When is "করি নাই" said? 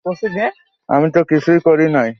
1.67-2.09